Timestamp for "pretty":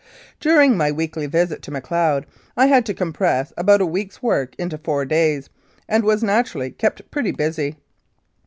7.11-7.31